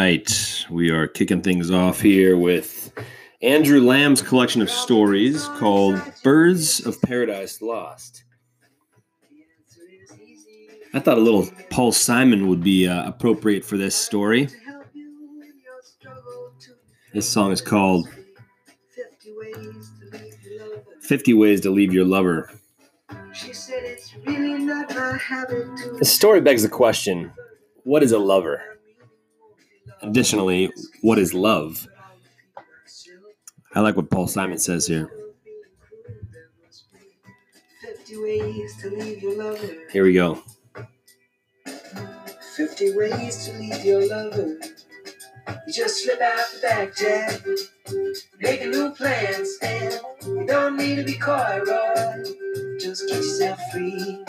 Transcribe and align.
right. 0.00 0.66
We 0.70 0.90
are 0.90 1.06
kicking 1.06 1.42
things 1.42 1.70
off 1.70 2.00
here 2.00 2.34
with 2.34 2.90
Andrew 3.42 3.82
Lam's 3.82 4.22
collection 4.22 4.62
of 4.62 4.70
stories 4.70 5.46
called 5.58 6.00
Birds 6.24 6.86
of 6.86 7.00
Paradise 7.02 7.60
Lost. 7.60 8.24
I 10.94 11.00
thought 11.00 11.18
a 11.18 11.20
little 11.20 11.46
Paul 11.68 11.92
Simon 11.92 12.48
would 12.48 12.62
be 12.62 12.88
uh, 12.88 13.06
appropriate 13.06 13.62
for 13.62 13.76
this 13.76 13.94
story. 13.94 14.48
This 17.12 17.28
song 17.28 17.52
is 17.52 17.60
called 17.60 18.08
50 21.02 21.34
Ways 21.34 21.60
to 21.60 21.70
Leave 21.70 21.92
Your 21.92 22.06
Lover. 22.06 22.50
The 25.98 26.04
story 26.04 26.40
begs 26.40 26.62
the 26.62 26.70
question 26.70 27.32
what 27.84 28.02
is 28.02 28.12
a 28.12 28.18
lover? 28.18 28.79
Additionally, 30.02 30.72
what 31.02 31.18
is 31.18 31.34
love? 31.34 31.86
I 33.74 33.80
like 33.80 33.96
what 33.96 34.10
Paul 34.10 34.26
Simon 34.26 34.58
says 34.58 34.86
here. 34.86 35.10
Here 39.92 40.04
we 40.04 40.14
go. 40.14 40.42
50 42.56 42.96
ways 42.96 43.46
to 43.46 43.52
leave 43.58 43.84
your 43.84 44.08
lover. 44.08 44.58
You 45.66 45.72
just 45.72 46.02
slip 46.02 46.20
out 46.20 46.46
the 46.54 46.60
back, 46.62 46.96
Jack. 46.96 47.40
Make 48.40 48.62
a 48.62 48.66
new 48.66 48.90
plan, 48.90 49.46
Stan. 49.46 49.92
You 50.26 50.46
don't 50.46 50.76
need 50.76 50.96
to 50.96 51.04
be 51.04 51.14
coy, 51.14 51.60
Roy. 51.66 52.49
Just 52.80 53.08
get 53.08 53.16
yourself 53.16 53.60
free. 53.72 54.24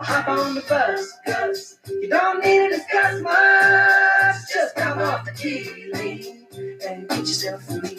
Hop 0.00 0.28
on 0.28 0.54
the 0.56 0.62
bus, 0.68 1.12
cuz 1.26 1.78
you 1.88 2.08
don't 2.08 2.44
need 2.44 2.70
to 2.70 2.76
discuss 2.76 3.20
much. 3.22 4.36
Just 4.52 4.74
come 4.76 4.98
off 4.98 5.24
the 5.24 5.32
key 5.32 6.44
and 6.88 7.08
get 7.08 7.18
yourself 7.20 7.62
free. 7.64 7.98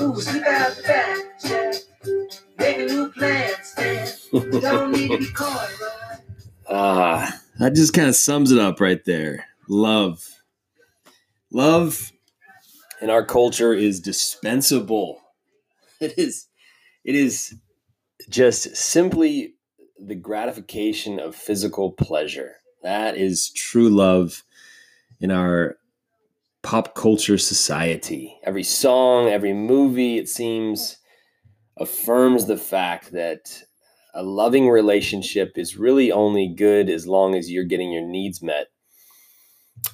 Ooh, 0.00 0.20
sleep 0.20 0.44
out 0.46 0.76
the 0.76 0.82
back, 0.82 1.40
Jack. 1.42 1.74
Make 2.58 2.78
a 2.78 2.86
new 2.86 3.10
plan, 3.12 3.50
Stan. 3.62 4.08
You 4.32 4.60
don't 4.60 4.92
need 4.92 5.10
to 5.10 5.18
be 5.18 5.26
Roy. 5.40 5.66
Ah, 6.68 7.40
that 7.58 7.74
just 7.74 7.94
kind 7.94 8.08
of 8.08 8.14
sums 8.16 8.52
it 8.52 8.58
up 8.58 8.80
right 8.80 9.04
there. 9.04 9.46
Love. 9.68 10.28
Love 11.50 12.12
in 13.02 13.10
our 13.10 13.24
culture 13.24 13.74
is 13.74 14.00
dispensable. 14.00 15.20
It 16.00 16.18
is 16.18 16.46
it 17.04 17.14
is 17.14 17.54
just 18.28 18.76
simply 18.76 19.54
the 19.98 20.14
gratification 20.14 21.18
of 21.18 21.34
physical 21.34 21.92
pleasure. 21.92 22.56
That 22.82 23.16
is 23.16 23.50
true 23.50 23.88
love 23.88 24.42
in 25.20 25.30
our 25.30 25.76
pop 26.62 26.94
culture 26.94 27.38
society. 27.38 28.38
Every 28.44 28.62
song, 28.62 29.28
every 29.28 29.52
movie, 29.52 30.18
it 30.18 30.28
seems, 30.28 30.98
affirms 31.76 32.46
the 32.46 32.56
fact 32.56 33.12
that 33.12 33.62
a 34.14 34.22
loving 34.22 34.68
relationship 34.68 35.56
is 35.56 35.76
really 35.76 36.10
only 36.10 36.48
good 36.48 36.90
as 36.90 37.06
long 37.06 37.34
as 37.34 37.50
you're 37.50 37.64
getting 37.64 37.92
your 37.92 38.06
needs 38.06 38.42
met. 38.42 38.68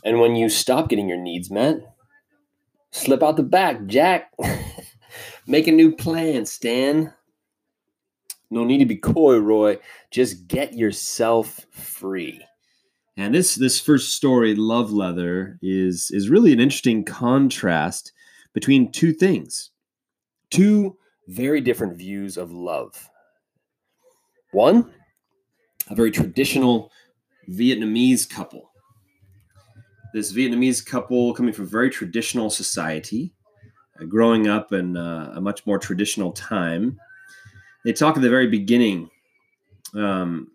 And 0.05 0.21
when 0.21 0.37
you 0.37 0.49
stop 0.49 0.89
getting 0.89 1.09
your 1.09 1.19
needs 1.19 1.51
met, 1.51 1.81
slip 2.91 3.23
out 3.23 3.37
the 3.37 3.43
back, 3.43 3.87
Jack. 3.87 4.33
Make 5.47 5.69
a 5.69 5.73
new 5.73 5.95
plan, 5.95 6.47
Stan. 6.47 7.13
No 8.50 8.64
need 8.64 8.78
to 8.78 8.86
be 8.86 8.97
coy, 8.97 9.39
Roy. 9.39 9.78
Just 10.11 10.47
get 10.47 10.75
yourself 10.75 11.66
free. 11.70 12.41
And 13.16 13.34
this 13.34 13.55
this 13.55 13.80
first 13.80 14.14
story, 14.14 14.55
Love 14.55 14.92
Leather, 14.92 15.58
is 15.62 16.11
is 16.12 16.28
really 16.28 16.52
an 16.52 16.61
interesting 16.61 17.05
contrast 17.05 18.12
between 18.52 18.92
two 18.92 19.12
things. 19.12 19.70
Two 20.51 20.96
very 21.29 21.61
different 21.61 21.96
views 21.96 22.36
of 22.36 22.52
love. 22.52 23.11
One, 24.52 24.92
a 25.89 25.95
very 25.95 26.11
traditional 26.11 26.92
Vietnamese 27.48 28.29
couple. 28.29 28.70
This 30.14 30.33
Vietnamese 30.33 30.85
couple 30.85 31.35
coming 31.35 31.52
from 31.52 31.67
very 31.67 31.90
traditional 31.90 32.48
society, 32.48 33.35
uh, 34.01 34.05
growing 34.05 34.46
up 34.46 34.73
in 34.73 34.96
uh, 34.96 35.33
a 35.35 35.40
much 35.40 35.67
more 35.67 35.79
traditional 35.79 36.33
time. 36.33 36.98
They 37.86 37.92
talk 37.92 38.17
at 38.17 38.23
the 38.23 38.29
very 38.29 38.48
beginning 38.48 39.11
um, 39.95 40.51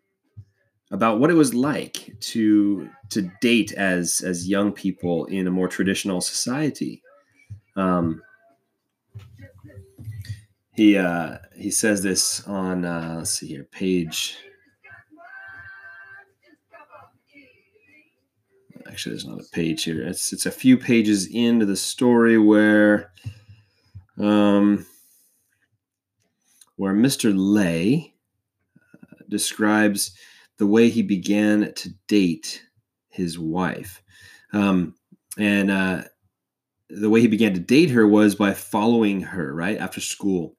about 0.92 1.22
what 1.22 1.30
it 1.30 1.36
was 1.36 1.54
like 1.54 2.14
to 2.20 2.90
to 3.12 3.32
date 3.40 3.72
as 3.72 4.20
as 4.20 4.50
young 4.50 4.74
people 4.74 5.24
in 5.28 5.48
a 5.48 5.52
more 5.52 5.70
traditional 5.70 6.20
society. 6.20 7.02
Um, 7.78 8.22
he 10.74 10.98
uh, 10.98 11.38
he 11.56 11.72
says 11.72 12.04
this 12.04 12.46
on 12.50 12.84
uh, 12.84 13.16
let's 13.20 13.32
see 13.32 13.48
here 13.48 13.64
page. 13.64 14.38
Actually, 18.86 19.14
there's 19.14 19.26
not 19.26 19.40
a 19.40 19.50
page 19.54 19.86
here. 19.86 20.06
It's 20.06 20.34
it's 20.34 20.46
a 20.46 20.52
few 20.52 20.78
pages 20.78 21.28
into 21.28 21.66
the 21.66 21.78
story 21.78 22.38
where, 22.38 23.14
um, 24.20 24.86
where 26.82 26.96
Mr. 26.96 27.32
Lay 27.36 28.12
uh, 28.76 29.24
describes 29.30 30.18
the 30.58 30.66
way 30.66 30.90
he 30.90 31.04
began 31.04 31.72
to 31.76 31.90
date 32.08 32.64
his 33.10 33.38
wife, 33.38 34.02
um, 34.52 34.96
and 35.38 35.70
uh, 35.70 36.02
the 36.90 37.08
way 37.08 37.22
he 37.22 37.28
began 37.28 37.54
to 37.54 37.60
date 37.60 37.92
her 37.92 38.08
was 38.08 38.34
by 38.34 38.52
following 38.52 39.22
her 39.22 39.54
right 39.54 39.78
after 39.78 40.02
school 40.02 40.56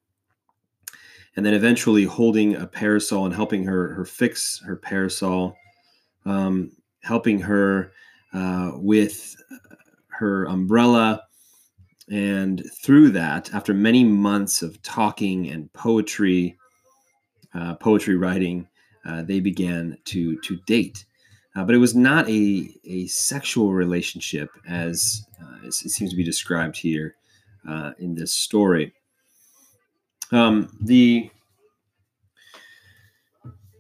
and 1.34 1.44
then 1.44 1.54
eventually 1.54 2.04
holding 2.04 2.54
a 2.54 2.68
parasol 2.68 3.26
and 3.26 3.34
helping 3.34 3.64
her 3.64 3.92
her 3.94 4.04
fix 4.04 4.62
her 4.64 4.76
parasol, 4.76 5.56
um, 6.24 6.70
helping 7.02 7.40
her 7.40 7.90
uh, 8.32 8.70
with 8.76 9.34
her 10.06 10.44
umbrella, 10.44 11.20
and 12.10 12.62
through 12.82 13.10
that, 13.10 13.52
after 13.54 13.72
many 13.72 14.04
months 14.04 14.62
of 14.62 14.82
talking 14.82 15.48
and 15.48 15.72
poetry, 15.72 16.56
uh, 17.54 17.74
poetry 17.76 18.16
writing, 18.16 18.68
uh, 19.04 19.22
they 19.22 19.40
began 19.40 19.98
to 20.06 20.38
to 20.40 20.56
date. 20.66 21.04
Uh, 21.54 21.64
but 21.64 21.74
it 21.74 21.78
was 21.78 21.94
not 21.94 22.28
a, 22.30 22.68
a 22.84 23.06
sexual 23.08 23.72
relationship 23.72 24.48
as 24.66 25.26
uh, 25.42 25.66
it 25.66 25.74
seems 25.74 26.10
to 26.10 26.16
be 26.16 26.24
described 26.24 26.76
here 26.76 27.14
uh, 27.68 27.92
in 27.98 28.14
this 28.14 28.32
story. 28.32 28.92
Um, 30.30 30.74
the 30.80 31.30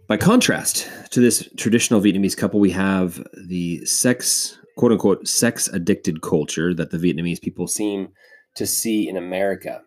by 0.06 0.18
contrast 0.18 0.90
to 1.12 1.20
this 1.20 1.48
traditional 1.56 2.00
Vietnamese 2.00 2.36
couple, 2.36 2.60
we 2.60 2.70
have 2.72 3.26
the 3.34 3.82
sex, 3.86 4.58
quote 4.76 4.92
unquote, 4.92 5.26
sex 5.28 5.68
addicted 5.68 6.22
culture 6.22 6.74
that 6.74 6.90
the 6.90 6.98
Vietnamese 6.98 7.40
people 7.40 7.66
seem 7.66 8.08
to 8.54 8.66
see 8.66 9.08
in 9.08 9.16
America. 9.16 9.82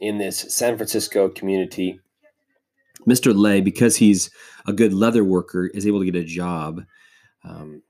In 0.00 0.18
this 0.18 0.38
San 0.52 0.76
Francisco 0.76 1.28
community, 1.28 2.00
Mr. 3.06 3.32
Lay, 3.34 3.60
because 3.60 3.96
he's 3.96 4.30
a 4.66 4.72
good 4.72 4.92
leather 4.92 5.24
worker, 5.24 5.66
is 5.68 5.86
able 5.86 6.00
to 6.00 6.04
get 6.04 6.16
a 6.16 6.24
job 6.24 6.84
um, 7.44 7.82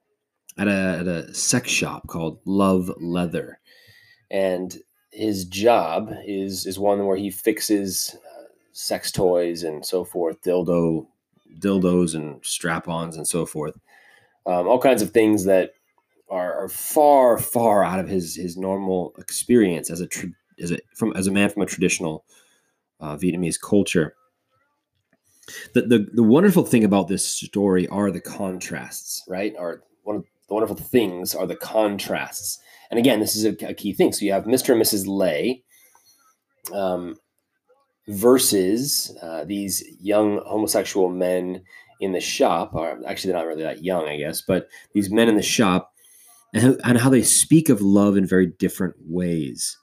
at, 0.58 0.68
a, 0.68 0.98
at 1.00 1.06
a 1.06 1.34
sex 1.34 1.70
shop 1.70 2.06
called 2.06 2.40
Love 2.44 2.90
Leather. 3.00 3.58
And 4.30 4.76
his 5.10 5.44
job 5.44 6.12
is 6.26 6.66
is 6.66 6.78
one 6.78 7.06
where 7.06 7.16
he 7.16 7.30
fixes 7.30 8.16
uh, 8.16 8.44
sex 8.72 9.12
toys 9.12 9.62
and 9.62 9.84
so 9.84 10.04
forth, 10.04 10.42
dildo, 10.42 11.06
dildos 11.58 12.14
and 12.14 12.44
strap-ons 12.44 13.16
and 13.16 13.26
so 13.26 13.46
forth, 13.46 13.78
um, 14.46 14.66
all 14.66 14.80
kinds 14.80 15.02
of 15.02 15.10
things 15.10 15.44
that 15.44 15.74
are, 16.30 16.64
are, 16.64 16.68
far, 16.68 17.38
far 17.38 17.84
out 17.84 18.00
of 18.00 18.08
his 18.08 18.36
his 18.36 18.56
normal 18.56 19.14
experience 19.18 19.90
as 19.90 20.00
a 20.00 20.06
tra- 20.06 20.30
as 20.60 20.72
a 20.72 20.78
from 20.94 21.12
as 21.16 21.26
a 21.26 21.32
man 21.32 21.50
from 21.50 21.62
a 21.62 21.66
traditional 21.66 22.24
uh, 23.00 23.16
Vietnamese 23.16 23.60
culture. 23.60 24.14
The, 25.74 25.82
the 25.82 26.06
the 26.12 26.22
wonderful 26.22 26.64
thing 26.64 26.84
about 26.84 27.08
this 27.08 27.26
story 27.26 27.86
are 27.88 28.10
the 28.10 28.20
contrasts, 28.20 29.22
right? 29.28 29.54
Are 29.58 29.82
one 30.02 30.16
of 30.16 30.24
the 30.48 30.54
wonderful 30.54 30.76
things 30.76 31.34
are 31.34 31.46
the 31.46 31.56
contrasts 31.56 32.60
and 32.90 32.98
again, 32.98 33.20
this 33.20 33.34
is 33.34 33.44
a, 33.44 33.68
a 33.68 33.74
key 33.74 33.92
thing. 33.92 34.12
So 34.12 34.24
you 34.24 34.32
have 34.32 34.44
Mr. 34.44 34.72
and 34.72 34.80
Mrs. 34.80 35.06
Lay 35.06 35.64
um, 36.72 37.16
versus 38.06 39.16
uh, 39.22 39.44
these 39.44 39.82
young 40.00 40.40
homosexual 40.46 41.08
men 41.08 41.62
in 42.00 42.12
the 42.12 42.20
shop. 42.20 42.74
Or 42.74 43.00
actually, 43.06 43.32
they're 43.32 43.40
not 43.40 43.48
really 43.48 43.62
that 43.62 43.82
young, 43.82 44.06
I 44.06 44.16
guess, 44.16 44.42
but 44.42 44.68
these 44.92 45.10
men 45.10 45.28
in 45.28 45.36
the 45.36 45.42
shop 45.42 45.92
and, 46.54 46.98
how 46.98 47.10
they 47.10 47.22
speak 47.22 47.68
of 47.68 47.82
love 47.82 48.16
in 48.16 48.26
very 48.26 48.46
different 48.46 48.94
ways. 49.00 49.76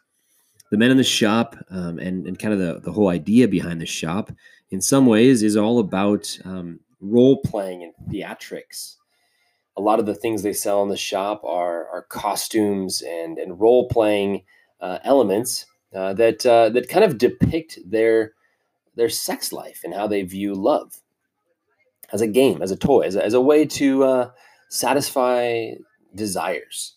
The 0.71 0.77
men 0.77 0.91
in 0.91 0.97
the 0.97 1.03
shop 1.03 1.55
um, 1.69 1.99
and, 1.99 2.25
and 2.25 2.39
kind 2.39 2.53
of 2.53 2.59
the, 2.59 2.79
the 2.79 2.93
whole 2.93 3.09
idea 3.09 3.47
behind 3.47 3.81
the 3.81 3.85
shop, 3.85 4.31
in 4.69 4.81
some 4.81 5.05
ways, 5.05 5.43
is 5.43 5.57
all 5.57 5.79
about 5.79 6.39
um, 6.45 6.79
role 7.01 7.41
playing 7.41 7.83
and 7.83 7.93
theatrics. 8.09 8.95
a 9.77 9.81
lot 9.81 9.99
of 9.99 10.05
the 10.05 10.15
things 10.15 10.43
they 10.43 10.53
sell 10.53 10.83
in 10.83 10.89
the 10.89 10.97
shop 10.97 11.43
are, 11.43 11.87
are 11.89 12.03
costumes 12.03 13.01
and, 13.01 13.37
and 13.37 13.59
role 13.59 13.87
playing 13.87 14.43
uh, 14.79 14.99
elements 15.03 15.65
uh, 15.95 16.13
that 16.13 16.45
uh, 16.45 16.69
that 16.69 16.89
kind 16.89 17.03
of 17.03 17.17
depict 17.17 17.79
their 17.85 18.33
their 18.95 19.09
sex 19.09 19.51
life 19.51 19.81
and 19.83 19.93
how 19.93 20.07
they 20.07 20.21
view 20.23 20.53
love 20.53 21.01
as 22.13 22.21
a 22.21 22.27
game, 22.27 22.61
as 22.61 22.71
a 22.71 22.75
toy, 22.75 23.01
as 23.01 23.15
a, 23.15 23.25
as 23.25 23.33
a 23.33 23.41
way 23.41 23.65
to 23.65 24.03
uh, 24.03 24.29
satisfy 24.69 25.71
desires. 26.15 26.95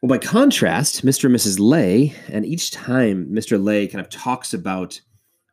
Well, 0.00 0.08
by 0.08 0.18
contrast, 0.18 1.04
Mr. 1.04 1.24
and 1.24 1.34
Mrs. 1.34 1.58
Lay, 1.60 2.14
and 2.28 2.44
each 2.44 2.72
time 2.72 3.28
Mr. 3.30 3.62
Lay 3.62 3.86
kind 3.86 4.04
of 4.04 4.10
talks 4.10 4.52
about 4.52 5.00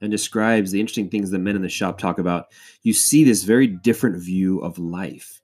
and 0.02 0.12
describes 0.12 0.72
the 0.72 0.80
interesting 0.80 1.10
things 1.10 1.30
that 1.32 1.40
men 1.40 1.56
in 1.56 1.62
the 1.62 1.70
shop 1.70 1.98
talk 1.98 2.20
about, 2.20 2.48
you 2.84 2.94
see 2.94 3.24
this 3.24 3.44
very 3.44 3.68
different 3.68 4.18
view 4.18 4.60
of 4.60 4.80
life. 4.80 5.42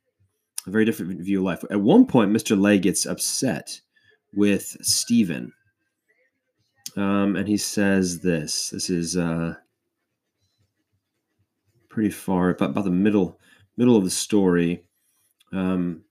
A 0.66 0.72
very 0.72 0.86
different 0.86 1.20
view 1.22 1.40
of 1.40 1.46
life. 1.46 1.64
At 1.70 1.82
one 1.82 2.08
point, 2.08 2.32
Mr. 2.32 2.60
Lay 2.60 2.80
gets 2.80 3.06
upset 3.06 3.80
with 4.34 4.78
Stephen. 4.82 5.52
Um, 6.96 7.36
and 7.36 7.48
he 7.48 7.58
says 7.58 8.22
this. 8.22 8.70
This 8.70 8.90
is 8.90 9.18
uh, 9.18 9.56
pretty 11.90 12.10
far, 12.10 12.50
about, 12.50 12.72
about 12.72 12.86
the 12.86 12.92
middle 12.92 13.40
middle 13.78 13.98
of 13.98 14.06
the 14.06 14.10
story. 14.10 14.86
Um, 15.52 16.05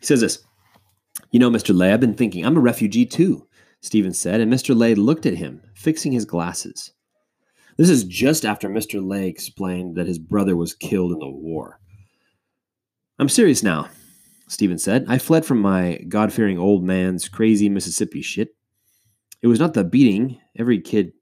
he 0.00 0.06
says 0.06 0.20
this. 0.20 0.44
You 1.30 1.38
know, 1.38 1.50
Mr. 1.50 1.76
Lay, 1.76 1.92
I've 1.92 2.00
been 2.00 2.14
thinking, 2.14 2.44
I'm 2.44 2.56
a 2.56 2.60
refugee 2.60 3.06
too, 3.06 3.46
Stephen 3.80 4.12
said, 4.12 4.40
and 4.40 4.52
Mr. 4.52 4.76
Lay 4.76 4.94
looked 4.94 5.26
at 5.26 5.34
him, 5.34 5.62
fixing 5.74 6.12
his 6.12 6.24
glasses. 6.24 6.92
This 7.76 7.88
is 7.88 8.04
just 8.04 8.44
after 8.44 8.68
Mr. 8.68 9.06
Lay 9.06 9.28
explained 9.28 9.96
that 9.96 10.06
his 10.06 10.18
brother 10.18 10.56
was 10.56 10.74
killed 10.74 11.12
in 11.12 11.18
the 11.18 11.30
war. 11.30 11.78
I'm 13.18 13.28
serious 13.28 13.62
now, 13.62 13.88
Stephen 14.48 14.78
said. 14.78 15.04
I 15.08 15.18
fled 15.18 15.44
from 15.44 15.60
my 15.60 16.04
God 16.08 16.32
fearing 16.32 16.58
old 16.58 16.84
man's 16.84 17.28
crazy 17.28 17.68
Mississippi 17.68 18.22
shit. 18.22 18.56
It 19.42 19.46
was 19.46 19.60
not 19.60 19.74
the 19.74 19.84
beating. 19.84 20.40
Every 20.58 20.80
kid 20.80 21.12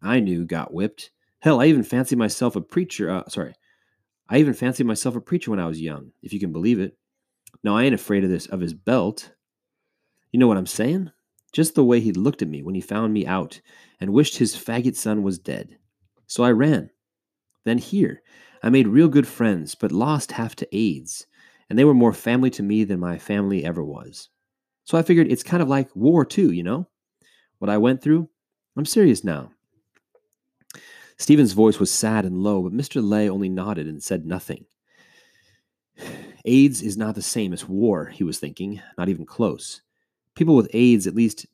I 0.00 0.20
knew 0.20 0.44
got 0.46 0.72
whipped. 0.72 1.10
Hell, 1.40 1.60
I 1.60 1.66
even 1.66 1.82
fancied 1.82 2.18
myself 2.18 2.56
a 2.56 2.60
preacher. 2.60 3.10
Uh, 3.10 3.28
sorry. 3.28 3.54
I 4.28 4.38
even 4.38 4.54
fancied 4.54 4.86
myself 4.86 5.16
a 5.16 5.20
preacher 5.20 5.50
when 5.50 5.60
I 5.60 5.66
was 5.66 5.80
young, 5.80 6.12
if 6.22 6.32
you 6.32 6.40
can 6.40 6.52
believe 6.52 6.80
it. 6.80 6.96
No, 7.62 7.76
I 7.76 7.84
ain't 7.84 7.94
afraid 7.94 8.24
of 8.24 8.30
this, 8.30 8.46
of 8.46 8.60
his 8.60 8.74
belt. 8.74 9.32
You 10.32 10.38
know 10.38 10.46
what 10.46 10.56
I'm 10.56 10.66
saying? 10.66 11.10
Just 11.52 11.74
the 11.74 11.84
way 11.84 12.00
he 12.00 12.12
looked 12.12 12.42
at 12.42 12.48
me 12.48 12.62
when 12.62 12.74
he 12.74 12.80
found 12.80 13.12
me 13.12 13.26
out 13.26 13.60
and 14.00 14.12
wished 14.12 14.36
his 14.36 14.54
faggot 14.54 14.96
son 14.96 15.22
was 15.22 15.38
dead. 15.38 15.78
So 16.26 16.44
I 16.44 16.52
ran. 16.52 16.90
Then 17.64 17.78
here, 17.78 18.22
I 18.62 18.70
made 18.70 18.88
real 18.88 19.08
good 19.08 19.26
friends, 19.26 19.74
but 19.74 19.92
lost 19.92 20.32
half 20.32 20.54
to 20.56 20.76
AIDS, 20.76 21.26
and 21.68 21.78
they 21.78 21.84
were 21.84 21.94
more 21.94 22.12
family 22.12 22.50
to 22.50 22.62
me 22.62 22.84
than 22.84 23.00
my 23.00 23.18
family 23.18 23.64
ever 23.64 23.82
was. 23.82 24.28
So 24.84 24.98
I 24.98 25.02
figured 25.02 25.30
it's 25.30 25.42
kind 25.42 25.62
of 25.62 25.68
like 25.68 25.94
war, 25.94 26.24
too, 26.24 26.52
you 26.52 26.62
know? 26.62 26.88
What 27.58 27.70
I 27.70 27.78
went 27.78 28.02
through? 28.02 28.28
I'm 28.76 28.84
serious 28.84 29.24
now. 29.24 29.50
Stephen's 31.18 31.52
voice 31.52 31.80
was 31.80 31.90
sad 31.90 32.24
and 32.24 32.42
low, 32.42 32.62
but 32.62 32.72
Mr. 32.72 33.02
Lay 33.02 33.28
only 33.28 33.48
nodded 33.48 33.86
and 33.86 34.02
said 34.02 34.24
nothing. 34.24 34.64
AIDS 36.48 36.82
is 36.82 36.96
not 36.96 37.14
the 37.14 37.22
same 37.22 37.52
as 37.52 37.68
war, 37.68 38.06
he 38.06 38.24
was 38.24 38.38
thinking, 38.38 38.80
not 38.96 39.10
even 39.10 39.26
close. 39.26 39.82
People 40.34 40.56
with 40.56 40.70
AIDS 40.72 41.06
at 41.06 41.14
least 41.14 41.46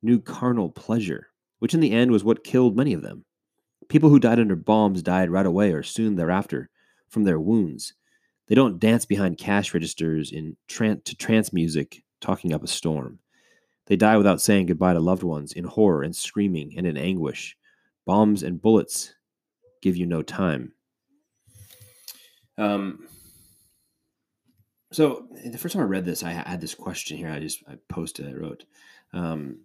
knew 0.00 0.18
carnal 0.18 0.70
pleasure, 0.70 1.28
which 1.58 1.74
in 1.74 1.80
the 1.80 1.92
end 1.92 2.10
was 2.10 2.24
what 2.24 2.44
killed 2.44 2.76
many 2.76 2.94
of 2.94 3.02
them. 3.02 3.24
People 3.88 4.08
who 4.08 4.18
died 4.18 4.40
under 4.40 4.56
bombs 4.56 5.02
died 5.02 5.30
right 5.30 5.46
away 5.46 5.72
or 5.72 5.82
soon 5.82 6.16
thereafter 6.16 6.70
from 7.08 7.24
their 7.24 7.38
wounds. 7.38 7.92
They 8.46 8.54
don't 8.54 8.78
dance 8.78 9.04
behind 9.04 9.36
cash 9.36 9.74
registers 9.74 10.32
in 10.32 10.56
tran- 10.66 11.04
to 11.04 11.14
trance 11.14 11.52
music 11.52 12.02
talking 12.20 12.54
up 12.54 12.64
a 12.64 12.68
storm. 12.68 13.18
They 13.86 13.96
die 13.96 14.16
without 14.16 14.40
saying 14.40 14.66
goodbye 14.66 14.94
to 14.94 15.00
loved 15.00 15.22
ones 15.22 15.52
in 15.52 15.64
horror 15.64 16.02
and 16.02 16.16
screaming 16.16 16.74
and 16.76 16.86
in 16.86 16.96
anguish. 16.96 17.56
Bombs 18.06 18.42
and 18.42 18.60
bullets 18.60 19.14
give 19.82 19.96
you 19.96 20.06
no 20.06 20.22
time. 20.22 20.72
Um, 22.56 23.06
so 24.90 25.26
the 25.44 25.58
first 25.58 25.74
time 25.74 25.82
I 25.82 25.86
read 25.86 26.04
this, 26.04 26.22
I 26.22 26.30
had 26.30 26.60
this 26.60 26.74
question 26.74 27.16
here. 27.16 27.30
I 27.30 27.40
just 27.40 27.62
I 27.68 27.74
posted. 27.88 28.26
I 28.26 28.32
wrote, 28.32 28.64
um, 29.12 29.58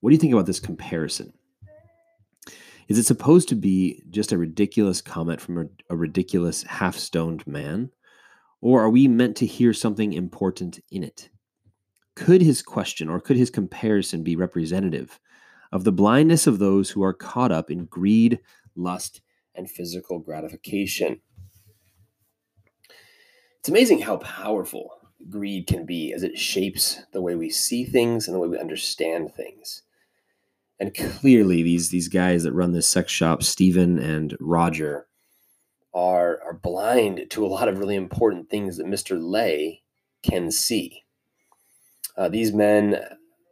"What 0.00 0.10
do 0.10 0.14
you 0.14 0.20
think 0.20 0.32
about 0.32 0.46
this 0.46 0.60
comparison? 0.60 1.32
Is 2.88 2.98
it 2.98 3.04
supposed 3.04 3.48
to 3.48 3.54
be 3.54 4.02
just 4.10 4.32
a 4.32 4.38
ridiculous 4.38 5.00
comment 5.00 5.40
from 5.40 5.58
a, 5.58 5.66
a 5.88 5.96
ridiculous 5.96 6.64
half-stoned 6.64 7.46
man, 7.46 7.90
or 8.60 8.82
are 8.82 8.90
we 8.90 9.06
meant 9.06 9.36
to 9.36 9.46
hear 9.46 9.72
something 9.72 10.12
important 10.12 10.80
in 10.90 11.04
it? 11.04 11.30
Could 12.16 12.42
his 12.42 12.60
question 12.62 13.08
or 13.08 13.20
could 13.20 13.36
his 13.36 13.48
comparison 13.48 14.22
be 14.22 14.36
representative 14.36 15.20
of 15.70 15.84
the 15.84 15.92
blindness 15.92 16.46
of 16.46 16.58
those 16.58 16.90
who 16.90 17.02
are 17.02 17.14
caught 17.14 17.52
up 17.52 17.70
in 17.70 17.86
greed, 17.86 18.40
lust, 18.74 19.22
and 19.54 19.70
physical 19.70 20.18
gratification?" 20.18 21.20
It's 23.62 23.68
amazing 23.68 24.00
how 24.00 24.16
powerful 24.16 24.90
greed 25.30 25.68
can 25.68 25.86
be 25.86 26.12
as 26.12 26.24
it 26.24 26.36
shapes 26.36 27.00
the 27.12 27.22
way 27.22 27.36
we 27.36 27.48
see 27.48 27.84
things 27.84 28.26
and 28.26 28.34
the 28.34 28.40
way 28.40 28.48
we 28.48 28.58
understand 28.58 29.32
things. 29.32 29.82
And 30.80 30.92
clearly, 30.92 31.62
these 31.62 31.90
these 31.90 32.08
guys 32.08 32.42
that 32.42 32.54
run 32.54 32.72
this 32.72 32.88
sex 32.88 33.12
shop, 33.12 33.44
Stephen 33.44 34.00
and 34.00 34.36
Roger, 34.40 35.06
are 35.94 36.40
are 36.44 36.54
blind 36.54 37.26
to 37.30 37.46
a 37.46 37.46
lot 37.46 37.68
of 37.68 37.78
really 37.78 37.94
important 37.94 38.50
things 38.50 38.78
that 38.78 38.86
Mr. 38.88 39.16
Lay 39.16 39.82
can 40.24 40.50
see. 40.50 41.04
Uh, 42.16 42.28
these 42.28 42.52
men 42.52 43.00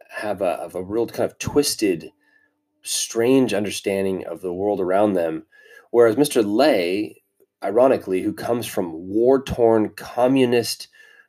have 0.09 0.41
a, 0.41 0.57
have 0.57 0.75
a 0.75 0.83
real 0.83 1.07
kind 1.07 1.31
of 1.31 1.39
twisted, 1.39 2.11
strange 2.81 3.53
understanding 3.53 4.25
of 4.25 4.41
the 4.41 4.51
world 4.51 4.81
around 4.81 5.13
them, 5.13 5.45
whereas 5.89 6.17
Mr. 6.17 6.43
Lay 6.45 7.21
ironically, 7.63 8.21
who 8.21 8.33
comes 8.33 8.65
from 8.65 9.00
war 9.11 9.43
torn, 9.43 9.89
communist, 9.89 10.87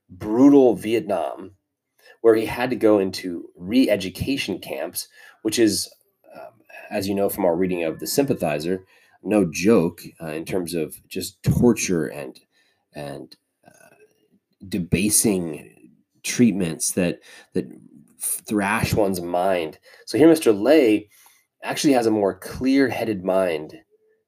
brutal 0.09 0.75
Vietnam, 0.77 1.53
where 2.21 2.35
he 2.35 2.47
had 2.47 2.71
to 2.71 2.77
go 2.77 2.99
into 2.99 3.49
re 3.57 3.91
education 3.91 4.59
camps, 4.59 5.09
which 5.43 5.59
is, 5.59 5.93
um, 6.35 6.53
as 6.91 7.09
you 7.09 7.15
know 7.15 7.29
from 7.29 7.45
our 7.45 7.57
reading 7.57 7.83
of 7.85 7.99
The 7.99 8.07
Sympathizer, 8.07 8.85
no 9.23 9.45
joke 9.51 10.03
uh, 10.21 10.29
in 10.29 10.45
terms 10.45 10.75
of 10.75 10.97
just 11.09 11.43
torture 11.43 12.07
and 12.07 12.39
and 12.95 13.37
uh, 13.67 13.97
debasing 14.69 15.91
treatments 16.23 16.93
that 16.93 17.21
that 17.55 17.67
thrash 18.19 18.95
one's 18.95 19.21
mind. 19.21 19.79
So 20.07 20.19
here, 20.19 20.29
Mr. 20.29 20.59
Lay 20.59 21.09
actually 21.63 21.93
has 21.95 22.07
a 22.07 22.11
more 22.11 22.39
clear-headed 22.39 23.25
mind 23.25 23.81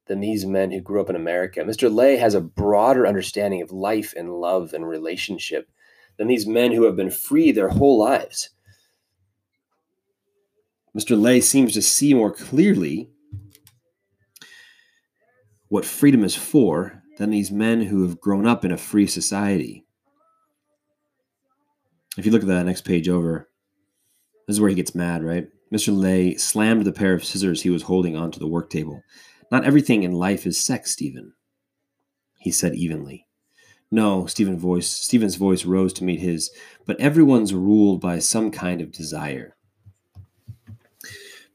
than 0.07 0.21
these 0.21 0.45
men 0.45 0.71
who 0.71 0.81
grew 0.81 1.01
up 1.01 1.11
in 1.11 1.17
America. 1.17 1.61
Mr. 1.61 1.93
Lay 1.93 2.17
has 2.17 2.35
a 2.35 2.41
broader 2.41 3.07
understanding 3.07 3.63
of 3.63 3.73
life 3.73 4.13
and 4.17 4.41
love 4.41 4.73
and 4.75 4.87
relationship 4.87 5.69
than 6.19 6.29
these 6.29 6.47
men 6.47 6.73
who 6.73 6.85
have 6.85 6.97
been 6.97 7.11
free 7.11 7.51
their 7.51 7.71
whole 7.71 7.99
lives. 7.99 8.51
Mr. 10.97 11.21
Lay 11.21 11.41
seems 11.41 11.73
to 11.75 11.83
see 11.83 12.15
more 12.15 12.31
clearly 12.31 13.11
what 15.69 15.85
freedom 15.85 16.23
is 16.23 16.37
for 16.37 17.03
than 17.19 17.31
these 17.31 17.51
men 17.51 17.83
who 17.83 18.03
have 18.03 18.21
grown 18.21 18.47
up 18.47 18.65
in 18.65 18.71
a 18.71 18.77
free 18.77 19.07
society. 19.07 19.85
If 22.17 22.25
you 22.25 22.31
look 22.31 22.43
at 22.43 22.49
that 22.49 22.67
next 22.67 22.83
page 22.83 23.09
over, 23.09 23.49
this 24.47 24.55
is 24.55 24.61
where 24.61 24.71
he 24.71 24.77
gets 24.77 24.95
mad, 24.95 25.25
right? 25.25 25.49
Mr. 25.73 25.97
Lay 25.97 26.37
slammed 26.37 26.85
the 26.85 26.93
pair 26.93 27.15
of 27.15 27.25
scissors 27.25 27.63
he 27.63 27.71
was 27.71 27.83
holding 27.83 28.17
onto 28.17 28.39
the 28.39 28.47
work 28.47 28.71
table 28.71 29.03
not 29.51 29.65
everything 29.65 30.03
in 30.03 30.13
life 30.13 30.47
is 30.47 30.63
sex, 30.63 30.93
Stephen, 30.93 31.33
he 32.39 32.51
said 32.51 32.75
evenly. 32.75 33.27
No, 33.91 34.27
Stephen's 34.27 34.61
voice, 34.61 34.89
Stephen's 34.89 35.37
voice 35.37 35.65
rose 35.65 35.93
to 35.95 36.05
meet 36.05 36.21
his, 36.21 36.51
but 36.87 36.99
everyone's 36.99 37.55
ruled 37.55 38.01
by 38.01 38.19
some 38.19 38.51
kind 38.51 38.81
of 38.81 38.91
desire. 38.91 39.57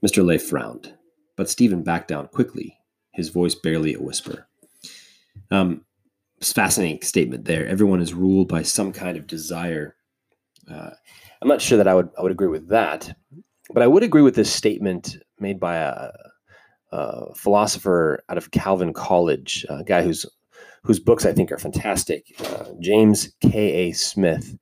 Mr. 0.03 0.25
Lay 0.25 0.37
frowned, 0.37 0.93
but 1.35 1.49
Stephen 1.49 1.83
backed 1.83 2.07
down 2.07 2.27
quickly, 2.27 2.77
his 3.11 3.29
voice 3.29 3.55
barely 3.55 3.93
a 3.93 4.01
whisper. 4.01 4.47
Um, 5.51 5.83
fascinating 6.41 7.01
statement 7.01 7.45
there. 7.45 7.67
Everyone 7.67 8.01
is 8.01 8.13
ruled 8.13 8.47
by 8.47 8.63
some 8.63 8.93
kind 8.93 9.17
of 9.17 9.27
desire. 9.27 9.95
Uh, 10.71 10.91
I'm 11.41 11.47
not 11.47 11.61
sure 11.61 11.77
that 11.77 11.87
I 11.87 11.95
would 11.95 12.09
I 12.17 12.21
would 12.21 12.31
agree 12.31 12.47
with 12.47 12.69
that, 12.69 13.13
but 13.73 13.83
I 13.83 13.87
would 13.87 14.03
agree 14.03 14.21
with 14.21 14.35
this 14.35 14.51
statement 14.51 15.17
made 15.39 15.59
by 15.59 15.77
a, 15.77 16.11
philosopher 17.35 18.23
out 18.29 18.37
of 18.37 18.51
Calvin 18.51 18.93
College, 18.93 19.65
a 19.69 19.83
guy 19.83 20.03
whose 20.03 20.25
whose 20.83 20.99
books 20.99 21.25
I 21.25 21.33
think 21.33 21.51
are 21.51 21.57
fantastic. 21.57 22.33
Uh, 22.39 22.65
James 22.79 23.33
K. 23.41 23.89
A. 23.89 23.91
Smith 23.91 24.57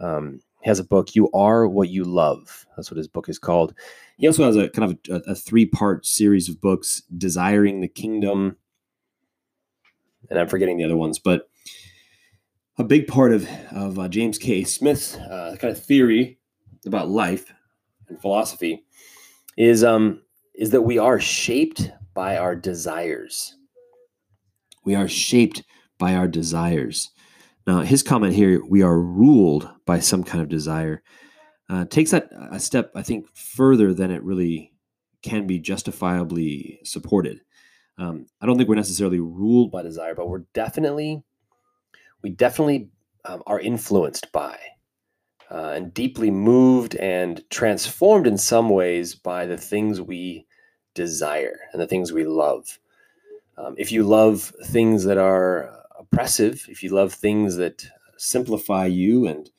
um, 0.00 0.40
has 0.62 0.78
a 0.78 0.84
book, 0.84 1.14
"You 1.14 1.30
Are 1.32 1.68
What 1.68 1.90
You 1.90 2.04
Love." 2.04 2.66
That's 2.76 2.90
what 2.90 2.98
his 2.98 3.08
book 3.08 3.28
is 3.28 3.38
called. 3.38 3.74
He 4.16 4.26
also 4.26 4.44
has 4.44 4.56
a 4.56 4.68
kind 4.68 4.90
of 4.90 5.22
a, 5.26 5.30
a 5.30 5.34
three 5.34 5.66
part 5.66 6.06
series 6.06 6.48
of 6.48 6.60
books, 6.60 7.02
"Desiring 7.16 7.80
the 7.80 7.88
Kingdom," 7.88 8.56
and 10.28 10.38
I'm 10.38 10.48
forgetting 10.48 10.78
the 10.78 10.84
other 10.84 10.96
ones, 10.96 11.18
but 11.18 11.48
a 12.78 12.84
big 12.84 13.06
part 13.06 13.32
of, 13.32 13.46
of 13.72 13.98
uh, 13.98 14.08
James 14.08 14.38
K. 14.38 14.64
Smith's 14.64 15.16
uh, 15.16 15.56
kind 15.60 15.70
of 15.70 15.84
theory 15.84 16.38
about 16.86 17.10
life 17.10 17.52
and 18.08 18.18
philosophy 18.20 18.84
is, 19.58 19.84
um, 19.84 20.22
is 20.60 20.70
that 20.70 20.82
we 20.82 20.98
are 20.98 21.18
shaped 21.18 21.90
by 22.12 22.36
our 22.36 22.54
desires. 22.54 23.56
We 24.84 24.94
are 24.94 25.08
shaped 25.08 25.62
by 25.98 26.14
our 26.14 26.28
desires. 26.28 27.10
Now, 27.66 27.80
his 27.80 28.02
comment 28.02 28.34
here, 28.34 28.62
we 28.68 28.82
are 28.82 29.00
ruled 29.00 29.70
by 29.86 30.00
some 30.00 30.22
kind 30.22 30.42
of 30.42 30.50
desire, 30.50 31.02
uh, 31.70 31.86
takes 31.86 32.10
that 32.10 32.28
a 32.52 32.60
step, 32.60 32.92
I 32.94 33.02
think, 33.02 33.26
further 33.34 33.94
than 33.94 34.10
it 34.10 34.22
really 34.22 34.72
can 35.22 35.46
be 35.46 35.58
justifiably 35.58 36.80
supported. 36.84 37.40
Um, 37.96 38.26
I 38.42 38.46
don't 38.46 38.58
think 38.58 38.68
we're 38.68 38.74
necessarily 38.74 39.20
ruled 39.20 39.72
by 39.72 39.82
desire, 39.82 40.14
but 40.14 40.28
we're 40.28 40.44
definitely, 40.52 41.22
we 42.22 42.30
definitely 42.30 42.90
um, 43.24 43.42
are 43.46 43.60
influenced 43.60 44.30
by 44.30 44.58
uh, 45.50 45.72
and 45.74 45.94
deeply 45.94 46.30
moved 46.30 46.96
and 46.96 47.42
transformed 47.48 48.26
in 48.26 48.36
some 48.36 48.68
ways 48.68 49.14
by 49.14 49.46
the 49.46 49.56
things 49.56 50.02
we 50.02 50.46
desire 50.94 51.60
and 51.72 51.80
the 51.80 51.86
things 51.86 52.12
we 52.12 52.24
love. 52.24 52.78
Um, 53.56 53.74
if 53.78 53.92
you 53.92 54.02
love 54.02 54.52
things 54.64 55.04
that 55.04 55.18
are 55.18 55.84
oppressive, 55.98 56.66
if 56.68 56.82
you 56.82 56.90
love 56.90 57.12
things 57.12 57.56
that 57.56 57.86
simplify 58.16 58.86
you 58.86 59.26
and 59.26 59.50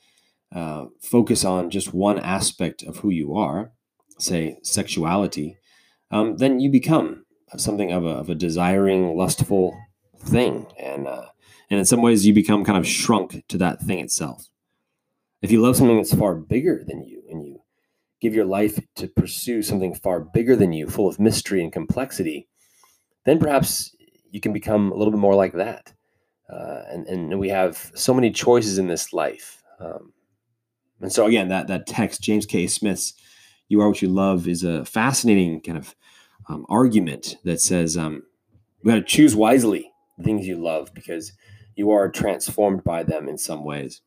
uh, 0.53 0.85
focus 0.99 1.45
on 1.45 1.69
just 1.69 1.93
one 1.93 2.19
aspect 2.19 2.83
of 2.83 2.97
who 2.97 3.09
you 3.09 3.35
are, 3.35 3.71
say 4.17 4.57
sexuality, 4.63 5.57
um, 6.09 6.37
then 6.37 6.59
you 6.59 6.69
become 6.69 7.25
something 7.57 7.91
of 7.91 8.05
a, 8.05 8.09
of 8.09 8.29
a 8.29 8.35
desiring, 8.35 9.15
lustful 9.15 9.77
thing. 10.17 10.67
And, 10.79 11.07
uh, 11.07 11.27
and 11.69 11.79
in 11.79 11.85
some 11.85 12.01
ways, 12.01 12.25
you 12.25 12.33
become 12.33 12.65
kind 12.65 12.77
of 12.77 12.87
shrunk 12.87 13.43
to 13.47 13.57
that 13.59 13.81
thing 13.81 13.99
itself. 13.99 14.47
If 15.41 15.51
you 15.51 15.61
love 15.61 15.75
something 15.77 15.97
that's 15.97 16.13
far 16.13 16.35
bigger 16.35 16.83
than 16.85 17.03
you 17.03 17.20
you 17.20 17.20
give 18.21 18.35
your 18.35 18.45
life 18.45 18.79
to 18.95 19.07
pursue 19.07 19.61
something 19.61 19.95
far 19.95 20.19
bigger 20.19 20.55
than 20.55 20.71
you, 20.71 20.87
full 20.87 21.07
of 21.07 21.19
mystery 21.19 21.61
and 21.63 21.73
complexity, 21.73 22.47
then 23.25 23.39
perhaps 23.39 23.95
you 24.29 24.39
can 24.39 24.53
become 24.53 24.91
a 24.91 24.95
little 24.95 25.11
bit 25.11 25.19
more 25.19 25.35
like 25.35 25.53
that. 25.53 25.93
Uh, 26.51 26.83
and, 26.89 27.07
and 27.07 27.39
we 27.39 27.49
have 27.49 27.91
so 27.95 28.13
many 28.13 28.29
choices 28.29 28.77
in 28.77 28.87
this 28.87 29.11
life. 29.11 29.63
Um, 29.79 30.13
and 31.01 31.11
so 31.11 31.25
again, 31.25 31.47
that 31.47 31.67
that 31.67 31.87
text, 31.87 32.21
James 32.21 32.45
K. 32.45 32.67
Smith's 32.67 33.13
"You 33.67 33.81
Are 33.81 33.87
What 33.87 34.01
You 34.01 34.09
Love," 34.09 34.47
is 34.47 34.63
a 34.63 34.85
fascinating 34.85 35.61
kind 35.61 35.77
of 35.77 35.95
um, 36.47 36.65
argument 36.69 37.37
that 37.43 37.59
says 37.59 37.97
um, 37.97 38.23
we 38.83 38.91
got 38.91 38.97
to 38.97 39.03
choose 39.03 39.35
wisely 39.35 39.91
the 40.17 40.23
things 40.23 40.45
you 40.45 40.61
love 40.61 40.93
because 40.93 41.33
you 41.75 41.89
are 41.89 42.09
transformed 42.09 42.83
by 42.83 43.01
them 43.01 43.27
in 43.27 43.37
some 43.37 43.63
ways. 43.63 44.01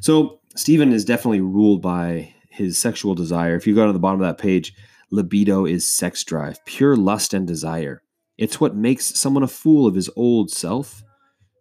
So 0.00 0.40
Stephen 0.54 0.92
is 0.92 1.04
definitely 1.04 1.40
ruled 1.40 1.82
by 1.82 2.34
his 2.48 2.78
sexual 2.78 3.14
desire. 3.14 3.56
If 3.56 3.66
you 3.66 3.74
go 3.74 3.86
to 3.86 3.92
the 3.92 3.98
bottom 3.98 4.20
of 4.20 4.26
that 4.26 4.42
page, 4.42 4.74
libido 5.10 5.64
is 5.64 5.90
sex 5.90 6.24
drive, 6.24 6.64
pure 6.64 6.96
lust 6.96 7.34
and 7.34 7.46
desire. 7.46 8.02
It's 8.36 8.60
what 8.60 8.74
makes 8.74 9.18
someone 9.18 9.42
a 9.42 9.48
fool 9.48 9.86
of 9.86 9.94
his 9.94 10.10
old 10.16 10.50
self. 10.50 11.02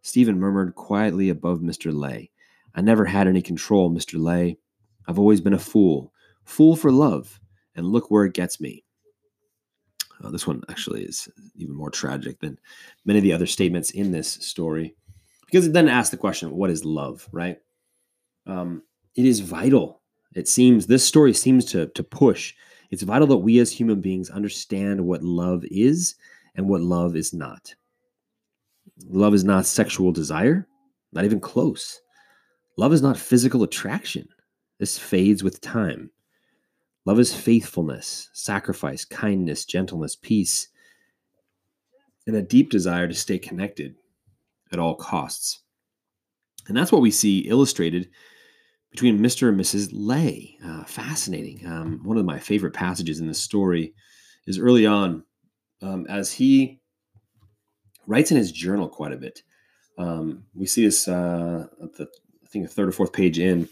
Stephen 0.01 0.39
murmured 0.39 0.75
quietly 0.75 1.29
above 1.29 1.60
Mr. 1.60 1.94
Lay. 1.94 2.32
I 2.75 2.82
never 2.82 3.06
had 3.06 3.27
any 3.27 3.41
control, 3.41 3.91
Mr. 3.91 4.22
Lay. 4.22 4.58
I've 5.08 5.20
always 5.20 5.41
been 5.41 5.53
a 5.53 5.60
fool. 5.60 6.13
Fool 6.46 6.75
for 6.75 6.91
love. 6.91 7.39
And 7.75 7.88
look 7.88 8.10
where 8.10 8.25
it 8.25 8.34
gets 8.34 8.62
me. 8.62 8.84
Uh, 10.24 10.29
this 10.29 10.48
one 10.48 10.63
actually 10.70 11.03
is 11.03 11.29
even 11.56 11.75
more 11.75 11.91
tragic 11.91 12.39
than 12.39 12.60
many 13.06 13.20
of 13.20 13.24
the 13.24 13.34
other 13.34 13.46
statements 13.46 13.91
in 13.91 14.12
this 14.12 14.29
story 14.29 14.96
because 15.46 15.67
it 15.67 15.74
then 15.74 15.88
asks 15.88 16.12
the 16.12 16.17
question 16.17 16.51
what 16.51 16.70
is 16.70 16.86
love, 16.86 17.27
right? 17.32 17.58
Um, 18.46 18.84
it 19.15 19.25
is 19.25 19.39
vital. 19.39 20.01
It 20.38 20.48
seems, 20.48 20.86
this 20.86 21.03
story 21.03 21.34
seems 21.34 21.65
to, 21.65 21.88
to 21.88 22.03
push. 22.03 22.53
It's 22.91 23.01
vital 23.01 23.27
that 23.27 23.38
we 23.38 23.58
as 23.58 23.72
human 23.72 24.01
beings 24.01 24.29
understand 24.29 25.03
what 25.03 25.24
love 25.24 25.63
is 25.72 26.13
and 26.53 26.70
what 26.70 26.82
love 26.82 27.15
is 27.15 27.34
not. 27.34 27.74
Love 29.10 29.34
is 29.34 29.44
not 29.44 29.65
sexual 29.65 30.12
desire, 30.12 30.67
not 31.12 31.25
even 31.25 31.39
close. 31.39 32.01
Love 32.77 32.94
is 32.94 33.01
not 33.01 33.17
physical 33.17 33.63
attraction. 33.63 34.29
This 34.77 34.96
fades 34.96 35.44
with 35.44 35.60
time. 35.60 36.12
Love 37.06 37.20
is 37.20 37.34
faithfulness, 37.34 38.29
sacrifice, 38.34 39.06
kindness, 39.06 39.65
gentleness, 39.65 40.15
peace, 40.15 40.67
and 42.27 42.36
a 42.36 42.44
deep 42.44 42.70
desire 42.70 43.08
to 43.08 43.15
stay 43.15 43.39
connected 43.39 43.96
at 44.72 44.77
all 44.77 44.94
costs. 44.94 45.63
And 46.67 46.77
that's 46.77 46.91
what 46.91 47.01
we 47.01 47.10
see 47.10 47.39
illustrated 47.39 48.12
between 48.97 49.19
Mr. 49.19 49.49
and 49.49 49.59
Mrs. 49.59 49.89
Lay. 49.93 50.57
Uh, 50.65 50.83
fascinating. 50.85 51.63
Um, 51.67 51.99
one 52.03 52.17
of 52.17 52.25
my 52.25 52.39
favorite 52.39 52.73
passages 52.73 53.19
in 53.19 53.27
this 53.27 53.39
story 53.39 53.93
is 54.47 54.57
early 54.57 54.87
on 54.87 55.23
um, 55.83 56.07
as 56.09 56.31
he 56.31 56.79
writes 58.07 58.31
in 58.31 58.37
his 58.37 58.51
journal 58.51 58.89
quite 58.89 59.13
a 59.13 59.17
bit. 59.17 59.43
Um, 59.99 60.45
we 60.55 60.65
see 60.65 60.83
this 60.83 61.07
uh, 61.07 61.67
at 61.83 61.93
the 61.93 62.07
I 62.43 62.47
think 62.47 62.65
the 62.65 62.73
third 62.73 62.89
or 62.89 62.91
fourth 62.91 63.13
page 63.13 63.37
in. 63.37 63.69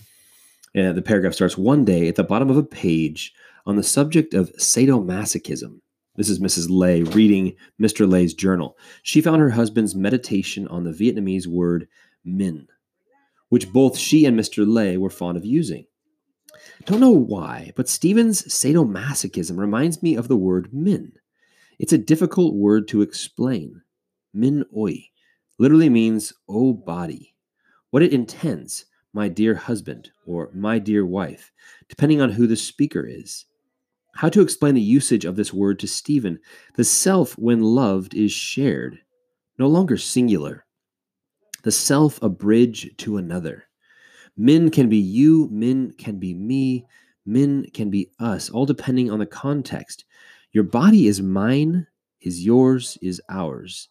Uh, 0.78 0.94
the 0.94 1.02
paragraph 1.02 1.34
starts 1.34 1.58
one 1.58 1.86
day 1.86 2.08
at 2.08 2.14
the 2.14 2.24
bottom 2.24 2.52
of 2.52 2.58
a 2.58 2.64
page 2.64 3.34
on 3.66 3.78
the 3.78 3.84
subject 3.84 4.36
of 4.36 4.54
sadomasochism. 4.58 5.80
This 6.18 6.30
is 6.30 6.40
Mrs. 6.40 6.68
Lay 6.70 7.02
reading 7.02 7.56
Mr. 7.82 8.08
Lay's 8.08 8.36
journal. 8.36 8.78
She 9.02 9.22
found 9.22 9.42
her 9.42 9.50
husband's 9.50 9.96
meditation 9.96 10.68
on 10.68 10.84
the 10.84 10.92
Vietnamese 10.92 11.48
word 11.48 11.88
min, 12.24 12.68
which 13.50 13.72
both 13.72 13.98
she 13.98 14.26
and 14.26 14.38
Mr. 14.38 14.66
Lay 14.68 14.98
were 14.98 15.10
fond 15.10 15.38
of 15.38 15.46
using. 15.46 15.86
Don't 16.86 17.00
know 17.00 17.12
why, 17.12 17.72
but 17.76 17.90
Stephen's 17.90 18.44
sadomasochism 18.44 19.58
reminds 19.58 20.04
me 20.04 20.16
of 20.16 20.28
the 20.28 20.38
word 20.38 20.74
min. 20.74 21.14
It's 21.80 21.94
a 21.94 21.98
difficult 21.98 22.56
word 22.56 22.88
to 22.90 23.02
explain. 23.02 23.82
Min 24.34 24.66
oi 24.76 25.10
literally 25.58 25.90
means 25.90 26.34
oh 26.48 26.74
body. 26.74 27.36
What 27.90 28.04
it 28.04 28.14
intends, 28.14 28.86
my 29.14 29.30
dear 29.30 29.56
husband 29.56 30.12
or 30.26 30.52
my 30.54 30.80
dear 30.80 31.06
wife, 31.06 31.52
depending 31.88 32.22
on 32.22 32.32
who 32.32 32.48
the 32.48 32.56
speaker 32.56 33.06
is. 33.06 33.46
How 34.16 34.30
to 34.30 34.42
explain 34.42 34.76
the 34.76 34.82
usage 34.82 35.26
of 35.26 35.36
this 35.36 35.54
word 35.54 35.80
to 35.80 35.88
Stephen? 35.88 36.40
The 36.76 36.84
self, 36.84 37.38
when 37.38 37.62
loved, 37.62 38.14
is 38.14 38.32
shared, 38.32 39.00
no 39.58 39.68
longer 39.68 39.98
singular. 39.98 40.65
The 41.66 41.72
self, 41.72 42.22
a 42.22 42.30
bridge 42.30 42.96
to 42.98 43.18
another. 43.18 43.64
Min 44.38 44.70
can 44.70 44.88
be 44.88 45.00
you, 45.00 45.50
min 45.52 45.94
can 45.98 46.20
be 46.20 46.32
me, 46.32 46.86
min 47.26 47.66
can 47.74 47.90
be 47.90 48.12
us, 48.20 48.52
all 48.52 48.68
depending 48.68 49.10
on 49.10 49.18
the 49.18 49.26
context. 49.26 50.06
Your 50.52 50.64
body 50.64 51.08
is 51.08 51.24
mine, 51.24 51.88
is 52.22 52.46
yours, 52.46 53.00
is 53.02 53.20
ours, 53.30 53.90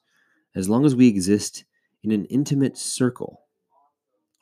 as 0.54 0.69
long 0.69 0.87
as 0.87 0.95
we 0.95 1.09
exist 1.09 1.64
in 2.04 2.12
an 2.12 2.26
intimate 2.26 2.78
circle. 2.78 3.40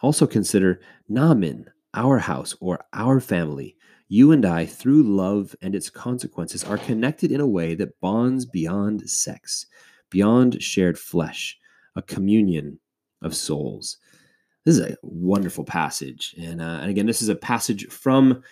Also 0.02 0.26
consider 0.26 0.82
Namin, 1.08 1.70
our 1.94 2.18
house, 2.18 2.54
or 2.60 2.84
our 2.92 3.18
family. 3.18 3.78
You 4.08 4.32
and 4.32 4.44
I, 4.44 4.66
through 4.66 5.04
love 5.04 5.56
and 5.62 5.74
its 5.74 5.88
consequences, 5.88 6.64
are 6.64 6.76
connected 6.76 7.32
in 7.32 7.40
a 7.40 7.46
way 7.46 7.76
that 7.76 7.98
bonds 7.98 8.44
beyond 8.44 9.08
sex, 9.08 9.64
beyond 10.10 10.62
shared 10.62 10.98
flesh, 10.98 11.58
a 11.96 12.02
communion 12.02 12.78
of 13.22 13.34
souls. 13.34 13.98
This 14.64 14.78
is 14.78 14.86
a 14.86 14.96
wonderful 15.02 15.64
passage. 15.64 16.34
And, 16.40 16.60
uh, 16.60 16.78
and 16.80 16.90
again, 16.90 17.06
this 17.06 17.22
is 17.22 17.28
a 17.28 17.34
passage 17.34 17.86
from 17.88 18.42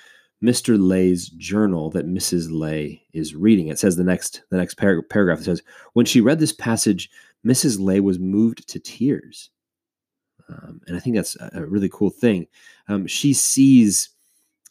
Mr. 0.42 0.76
Lay's 0.80 1.28
journal 1.28 1.90
that 1.90 2.06
Mrs. 2.06 2.48
Lay 2.50 3.02
is 3.12 3.34
reading. 3.34 3.68
It 3.68 3.78
says 3.78 3.96
the 3.96 4.04
next 4.04 4.42
the 4.50 4.56
next 4.56 4.74
par- 4.74 5.02
paragraph. 5.02 5.40
It 5.40 5.44
says 5.44 5.62
when 5.92 6.06
she 6.06 6.20
read 6.20 6.38
this 6.38 6.52
passage, 6.52 7.10
Mrs. 7.46 7.78
Lay 7.78 8.00
was 8.00 8.18
moved 8.18 8.66
to 8.68 8.80
tears, 8.80 9.50
um, 10.48 10.80
and 10.86 10.96
I 10.96 11.00
think 11.00 11.16
that's 11.16 11.36
a, 11.52 11.66
really 11.66 11.90
cool 11.90 12.10
thing. 12.10 12.46
Um, 12.88 13.06
she 13.06 13.34
sees 13.34 14.10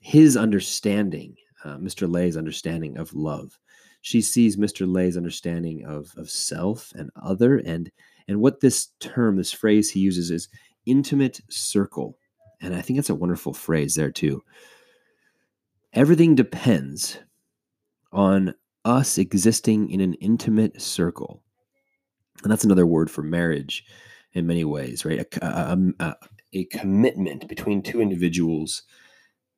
his 0.01 0.35
understanding, 0.35 1.35
uh, 1.63 1.77
Mr. 1.77 2.11
Lay's 2.11 2.37
understanding 2.37 2.97
of 2.97 3.13
love. 3.13 3.59
She 4.01 4.21
sees 4.21 4.57
Mr. 4.57 4.91
Lay's 4.91 5.17
understanding 5.17 5.85
of 5.85 6.11
of 6.17 6.31
self 6.31 6.91
and 6.95 7.11
other, 7.21 7.59
and 7.59 7.91
and 8.29 8.39
what 8.39 8.61
this 8.61 8.89
term, 8.99 9.35
this 9.35 9.51
phrase 9.51 9.89
he 9.89 9.99
uses 9.99 10.31
is 10.31 10.47
intimate 10.85 11.41
circle, 11.49 12.17
and 12.61 12.73
I 12.75 12.81
think 12.81 12.97
that's 12.97 13.09
a 13.09 13.15
wonderful 13.15 13.53
phrase 13.53 13.95
there 13.95 14.11
too 14.11 14.41
everything 15.93 16.35
depends 16.35 17.19
on 18.11 18.53
us 18.85 19.17
existing 19.17 19.89
in 19.91 20.01
an 20.01 20.13
intimate 20.15 20.81
circle. 20.81 21.43
And 22.43 22.51
that's 22.51 22.63
another 22.63 22.85
word 22.85 23.11
for 23.11 23.21
marriage 23.21 23.83
in 24.33 24.47
many 24.47 24.63
ways, 24.63 25.03
right? 25.03 25.19
A, 25.41 25.45
a, 25.45 25.93
a, 25.99 26.15
a, 26.53 26.63
commitment 26.65 27.47
between 27.47 27.81
two 27.81 28.01
individuals 28.01 28.83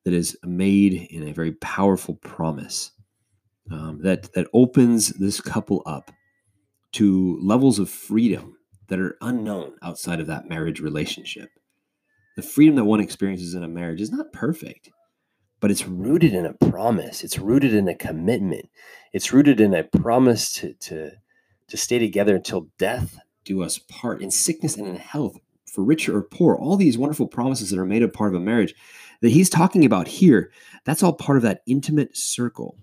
that 0.03 0.13
is 0.13 0.35
made 0.43 0.93
in 1.11 1.27
a 1.27 1.33
very 1.33 1.51
powerful 1.51 2.15
promise 2.15 2.91
um, 3.69 3.99
that, 4.01 4.33
that 4.33 4.47
opens 4.53 5.09
this 5.09 5.39
couple 5.39 5.83
up 5.85 6.11
to 6.93 7.39
levels 7.41 7.77
of 7.77 7.89
freedom 7.89 8.57
that 8.91 8.99
are 8.99 9.17
unknown 9.21 9.71
outside 9.81 10.19
of 10.19 10.27
that 10.27 10.49
marriage 10.49 10.81
relationship. 10.81 11.49
The 12.35 12.41
freedom 12.41 12.75
that 12.75 12.83
one 12.83 12.99
experiences 12.99 13.53
in 13.53 13.63
a 13.63 13.67
marriage 13.69 14.01
is 14.01 14.11
not 14.11 14.33
perfect, 14.33 14.89
but 15.61 15.71
it's 15.71 15.87
rooted 15.87 16.33
in 16.33 16.45
a 16.45 16.53
promise. 16.53 17.23
It's 17.23 17.39
rooted 17.39 17.73
in 17.73 17.87
a 17.87 17.95
commitment. 17.95 18.67
It's 19.13 19.31
rooted 19.31 19.61
in 19.61 19.73
a 19.73 19.85
promise 19.85 20.51
to, 20.55 20.73
to, 20.73 21.11
to 21.69 21.77
stay 21.77 21.99
together 21.99 22.35
until 22.35 22.67
death 22.77 23.17
do 23.45 23.63
us 23.63 23.77
part, 23.77 24.21
in 24.21 24.29
sickness 24.29 24.75
and 24.75 24.85
in 24.85 24.97
health, 24.97 25.37
for 25.65 25.85
richer 25.85 26.17
or 26.17 26.23
poor. 26.23 26.57
All 26.57 26.75
these 26.75 26.97
wonderful 26.97 27.29
promises 27.29 27.69
that 27.69 27.79
are 27.79 27.85
made 27.85 28.03
a 28.03 28.09
part 28.09 28.35
of 28.35 28.41
a 28.41 28.43
marriage 28.43 28.75
that 29.21 29.29
he's 29.29 29.49
talking 29.49 29.85
about 29.85 30.09
here, 30.09 30.51
that's 30.83 31.01
all 31.01 31.13
part 31.13 31.37
of 31.37 31.43
that 31.43 31.61
intimate 31.65 32.17
circle 32.17 32.77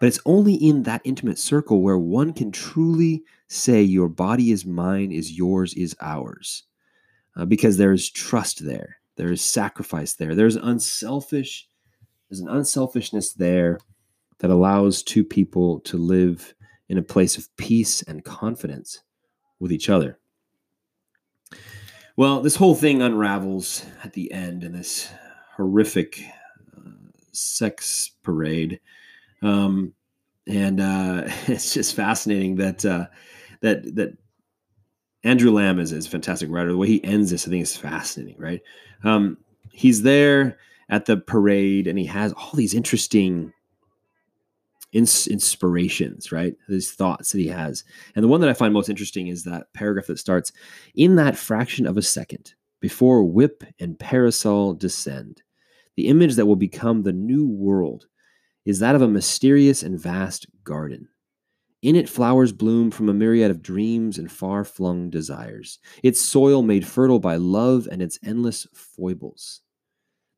but 0.00 0.06
it's 0.06 0.18
only 0.24 0.54
in 0.54 0.82
that 0.84 1.02
intimate 1.04 1.38
circle 1.38 1.82
where 1.82 1.98
one 1.98 2.32
can 2.32 2.50
truly 2.50 3.22
say, 3.48 3.82
Your 3.82 4.08
body 4.08 4.50
is 4.50 4.64
mine, 4.64 5.12
is 5.12 5.30
yours, 5.30 5.74
is 5.74 5.94
ours. 6.00 6.64
Uh, 7.36 7.44
because 7.44 7.76
there 7.76 7.92
is 7.92 8.10
trust 8.10 8.64
there, 8.64 8.96
there 9.16 9.30
is 9.30 9.42
sacrifice 9.42 10.14
there, 10.14 10.34
there's 10.34 10.56
unselfish, 10.56 11.68
there's 12.28 12.40
an 12.40 12.48
unselfishness 12.48 13.34
there 13.34 13.78
that 14.38 14.50
allows 14.50 15.02
two 15.02 15.22
people 15.22 15.80
to 15.80 15.98
live 15.98 16.54
in 16.88 16.96
a 16.96 17.02
place 17.02 17.36
of 17.36 17.54
peace 17.56 18.02
and 18.02 18.24
confidence 18.24 19.02
with 19.60 19.70
each 19.70 19.90
other. 19.90 20.18
Well, 22.16 22.40
this 22.40 22.56
whole 22.56 22.74
thing 22.74 23.02
unravels 23.02 23.84
at 24.02 24.14
the 24.14 24.32
end 24.32 24.64
in 24.64 24.72
this 24.72 25.10
horrific 25.56 26.22
uh, 26.76 26.90
sex 27.32 28.12
parade 28.22 28.80
um, 29.42 29.94
and 30.46 30.80
uh, 30.80 31.22
it's 31.46 31.72
just 31.72 31.94
fascinating 31.94 32.56
that 32.56 32.84
uh, 32.84 33.06
that 33.60 33.94
that 33.96 34.16
Andrew 35.22 35.50
Lam 35.50 35.78
is, 35.78 35.92
is 35.92 36.06
a 36.06 36.10
fantastic 36.10 36.50
writer. 36.50 36.70
The 36.70 36.76
way 36.76 36.88
he 36.88 37.04
ends 37.04 37.30
this, 37.30 37.46
I 37.46 37.50
think, 37.50 37.62
is 37.62 37.76
fascinating. 37.76 38.36
Right? 38.38 38.62
Um, 39.04 39.38
he's 39.72 40.02
there 40.02 40.58
at 40.88 41.06
the 41.06 41.16
parade, 41.16 41.86
and 41.86 41.98
he 41.98 42.06
has 42.06 42.32
all 42.32 42.52
these 42.54 42.74
interesting 42.74 43.52
ins- 44.92 45.26
inspirations. 45.26 46.32
Right? 46.32 46.56
These 46.68 46.92
thoughts 46.92 47.32
that 47.32 47.38
he 47.38 47.48
has, 47.48 47.84
and 48.14 48.24
the 48.24 48.28
one 48.28 48.40
that 48.40 48.50
I 48.50 48.54
find 48.54 48.74
most 48.74 48.88
interesting 48.88 49.28
is 49.28 49.44
that 49.44 49.72
paragraph 49.72 50.06
that 50.06 50.18
starts 50.18 50.52
in 50.94 51.16
that 51.16 51.36
fraction 51.36 51.86
of 51.86 51.96
a 51.96 52.02
second 52.02 52.54
before 52.80 53.24
whip 53.24 53.62
and 53.78 53.98
parasol 53.98 54.74
descend. 54.74 55.42
The 55.96 56.06
image 56.06 56.36
that 56.36 56.46
will 56.46 56.56
become 56.56 57.02
the 57.02 57.12
new 57.12 57.46
world 57.46 58.06
is 58.70 58.78
that 58.78 58.94
of 58.94 59.02
a 59.02 59.08
mysterious 59.08 59.82
and 59.82 59.98
vast 59.98 60.46
garden. 60.62 61.08
In 61.82 61.96
it, 61.96 62.08
flowers 62.08 62.52
bloom 62.52 62.92
from 62.92 63.08
a 63.08 63.12
myriad 63.12 63.50
of 63.50 63.62
dreams 63.62 64.16
and 64.16 64.30
far 64.30 64.64
flung 64.64 65.10
desires, 65.10 65.80
its 66.04 66.20
soil 66.20 66.62
made 66.62 66.86
fertile 66.86 67.18
by 67.18 67.34
love 67.34 67.88
and 67.90 68.00
its 68.00 68.18
endless 68.22 68.68
foibles. 68.72 69.62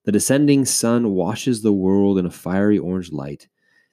The 0.04 0.12
descending 0.12 0.64
sun 0.64 1.10
washes 1.10 1.60
the 1.60 1.74
world 1.74 2.18
in 2.18 2.24
a 2.24 2.30
fiery 2.30 2.78
orange 2.78 3.12
light. 3.12 3.48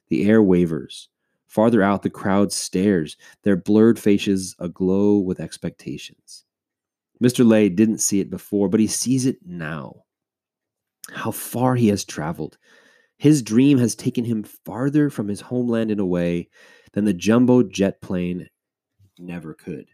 The 0.08 0.26
air 0.26 0.42
wavers. 0.42 1.10
Farther 1.46 1.82
out, 1.82 2.02
the 2.02 2.08
crowd 2.08 2.50
stares, 2.50 3.18
their 3.42 3.56
blurred 3.56 3.98
faces 3.98 4.56
aglow 4.58 5.18
with 5.18 5.38
expectations. 5.38 6.44
Mr. 7.22 7.46
Lay 7.46 7.68
didn't 7.68 7.98
see 7.98 8.20
it 8.20 8.30
before, 8.30 8.70
but 8.70 8.80
he 8.80 8.86
sees 8.86 9.26
it 9.26 9.38
now. 9.44 10.04
How 11.12 11.30
far 11.30 11.74
he 11.74 11.88
has 11.88 12.04
traveled, 12.04 12.56
his 13.20 13.42
dream 13.42 13.76
has 13.76 13.94
taken 13.94 14.24
him 14.24 14.42
farther 14.42 15.10
from 15.10 15.28
his 15.28 15.42
homeland 15.42 15.90
in 15.90 16.00
a 16.00 16.06
way 16.06 16.48
than 16.94 17.04
the 17.04 17.12
jumbo 17.12 17.62
jet 17.62 18.00
plane 18.00 18.48
never 19.18 19.52
could. 19.52 19.88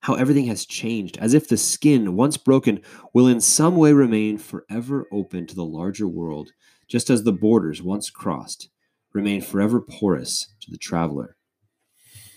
How 0.00 0.14
everything 0.14 0.44
has 0.44 0.66
changed, 0.66 1.16
as 1.16 1.32
if 1.32 1.48
the 1.48 1.56
skin, 1.56 2.14
once 2.14 2.36
broken, 2.36 2.82
will 3.14 3.28
in 3.28 3.40
some 3.40 3.76
way 3.76 3.94
remain 3.94 4.36
forever 4.36 5.06
open 5.10 5.46
to 5.46 5.54
the 5.54 5.64
larger 5.64 6.06
world, 6.06 6.50
just 6.86 7.08
as 7.08 7.24
the 7.24 7.32
borders, 7.32 7.82
once 7.82 8.10
crossed, 8.10 8.68
remain 9.14 9.40
forever 9.40 9.80
porous 9.80 10.52
to 10.60 10.70
the 10.70 10.76
traveler. 10.76 11.34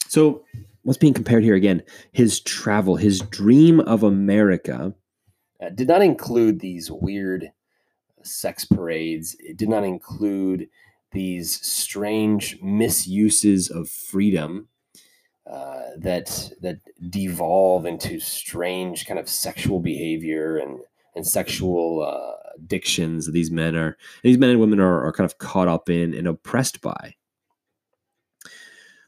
So, 0.07 0.45
what's 0.83 0.99
being 0.99 1.13
compared 1.13 1.43
here 1.43 1.55
again? 1.55 1.83
His 2.13 2.39
travel, 2.39 2.95
his 2.95 3.19
dream 3.19 3.81
of 3.81 4.03
America, 4.03 4.95
uh, 5.61 5.69
did 5.69 5.89
not 5.89 6.01
include 6.01 6.61
these 6.61 6.89
weird 6.89 7.51
sex 8.25 8.65
parades. 8.65 9.35
It 9.39 9.57
did 9.57 9.69
not 9.69 9.83
include 9.83 10.67
these 11.11 11.65
strange 11.65 12.59
misuses 12.61 13.69
of 13.69 13.89
freedom 13.89 14.67
uh, 15.49 15.81
that 15.97 16.51
that 16.61 16.79
devolve 17.09 17.85
into 17.85 18.19
strange 18.19 19.05
kind 19.05 19.19
of 19.19 19.29
sexual 19.29 19.79
behavior 19.79 20.57
and 20.57 20.79
and 21.15 21.25
sexual 21.25 22.03
uh, 22.03 22.49
addictions 22.57 23.25
that 23.25 23.31
these 23.31 23.51
men 23.51 23.75
are 23.75 23.97
these 24.23 24.37
men 24.37 24.49
and 24.49 24.59
women 24.59 24.79
are, 24.79 25.05
are 25.05 25.13
kind 25.13 25.29
of 25.29 25.37
caught 25.37 25.67
up 25.67 25.89
in 25.89 26.13
and 26.13 26.27
oppressed 26.27 26.81
by. 26.81 27.15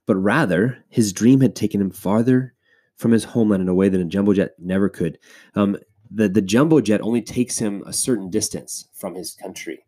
But 0.06 0.16
rather, 0.16 0.84
his 0.90 1.12
dream 1.12 1.42
had 1.42 1.56
taken 1.56 1.82
him 1.82 1.92
farther 1.92 2.54
from 2.96 3.12
his 3.12 3.26
homeland 3.26 3.62
in 3.62 3.70
a 3.70 3.76
way 3.76 3.90
that 3.90 4.00
a 4.00 4.06
jumbo 4.06 4.34
jet 4.34 4.52
never 4.58 4.90
could. 4.90 5.20
Um, 5.56 5.78
the 6.12 6.30
the 6.30 6.42
jumbo 6.42 6.82
jet 6.82 7.02
only 7.02 7.22
takes 7.22 7.58
him 7.58 7.84
a 7.86 7.94
certain 7.94 8.30
distance 8.30 8.88
from 8.94 9.16
his 9.16 9.34
country. 9.34 9.86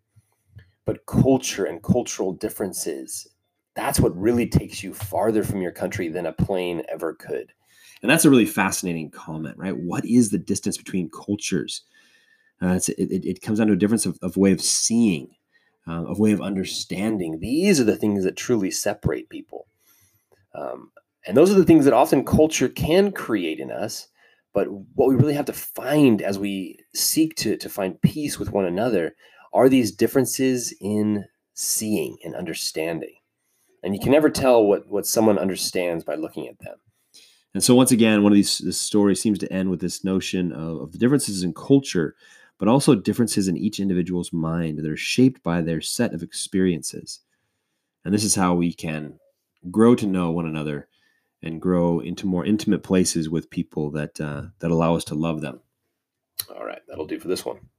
But 0.86 1.05
culture 1.05 1.65
and 1.65 1.84
cultural 1.84 2.34
differences 2.34 3.27
that's 3.75 3.99
what 3.99 4.19
really 4.19 4.47
takes 4.47 4.84
you 4.84 4.93
farther 4.93 5.43
from 5.43 5.62
your 5.62 5.71
country 5.71 6.10
than 6.10 6.25
a 6.25 6.34
plane 6.34 6.84
ever 6.89 7.13
could. 7.13 7.53
And 8.01 8.12
that's 8.12 8.25
a 8.25 8.29
really 8.29 8.45
fascinating 8.45 9.10
comment 9.10 9.58
right? 9.58 9.77
What 9.77 10.05
is 10.05 10.29
the 10.29 10.38
distance 10.38 10.77
between 10.77 11.10
cultures? 11.10 11.84
Uh, 12.62 12.79
it, 12.88 12.89
it, 12.97 13.25
it, 13.25 13.41
comes 13.41 13.60
down 13.60 13.67
to 13.67 13.73
a 13.73 13.77
difference 13.77 14.05
of, 14.05 14.19
of 14.21 14.36
way 14.36 14.51
of 14.51 14.60
seeing 14.60 15.29
uh, 15.88 16.03
of 16.05 16.19
way 16.19 16.34
of 16.34 16.41
understanding. 16.41 17.39
These 17.39 17.79
are 17.79 17.86
the 17.86 17.95
things 17.95 18.25
that 18.25 18.36
truly 18.36 18.69
separate 18.69 19.29
people. 19.29 19.67
Um, 20.53 20.91
and 21.25 21.38
those 21.38 21.51
are 21.51 21.55
the 21.55 21.63
things 21.63 21.86
that 21.86 21.93
often 21.93 22.25
culture 22.25 22.67
can 22.67 23.12
create 23.12 23.60
in 23.60 23.71
us 23.71 24.10
but 24.54 24.68
what 24.96 25.10
we 25.10 25.16
really 25.16 25.34
have 25.34 25.46
to 25.46 25.54
find 25.54 26.22
as 26.22 26.40
we 26.40 26.80
seek 26.94 27.36
to, 27.38 27.58
to 27.58 27.70
find 27.70 28.02
peace 28.02 28.40
with 28.40 28.52
one 28.52 28.66
another 28.66 29.16
are 29.54 29.70
these 29.70 29.92
differences 29.92 30.74
in 30.82 31.26
seeing 31.54 32.18
and 32.24 32.36
understanding. 32.36 33.16
And 33.84 33.94
you 33.94 34.00
can 34.00 34.12
never 34.12 34.30
tell 34.30 34.64
what, 34.64 34.88
what 34.88 35.06
someone 35.06 35.38
understands 35.38 36.04
by 36.04 36.16
looking 36.16 36.48
at 36.48 36.60
them. 36.60 36.78
And 37.54 37.64
so, 37.64 37.74
once 37.74 37.92
again, 37.92 38.22
one 38.22 38.32
of 38.32 38.36
these 38.36 38.60
this 38.60 38.80
story 38.80 39.16
seems 39.16 39.40
to 39.40 39.52
end 39.52 39.70
with 39.70 39.82
this 39.82 40.04
notion 40.04 40.52
of, 40.52 40.82
of 40.82 40.92
the 40.92 41.00
differences 41.00 41.42
in 41.42 41.54
culture, 41.54 42.16
but 42.60 42.68
also 42.68 42.94
differences 42.94 43.48
in 43.48 43.58
each 43.58 43.80
individual's 43.80 44.32
mind 44.32 44.78
that 44.78 44.90
are 44.90 44.98
shaped 44.98 45.42
by 45.42 45.62
their 45.62 45.82
set 45.82 46.14
of 46.14 46.22
experiences. 46.22 47.22
And 48.06 48.14
this 48.14 48.24
is 48.24 48.36
how 48.36 48.54
we 48.54 48.72
can 48.72 49.20
grow 49.72 49.96
to 49.96 50.06
know 50.06 50.32
one 50.32 50.46
another 50.46 50.88
and 51.41 51.62
grow 51.62 51.99
into 51.99 52.28
more 52.28 52.45
intimate 52.45 52.84
places 52.84 53.30
with 53.30 53.49
people 53.49 53.91
that 53.91 54.19
uh, 54.19 54.43
that 54.60 54.71
allow 54.71 54.95
us 54.95 55.04
to 55.06 55.15
love 55.15 55.41
them. 55.41 55.62
All 56.54 56.65
right, 56.65 56.82
that'll 56.88 57.08
do 57.08 57.19
for 57.19 57.28
this 57.28 57.45
one. 57.45 57.69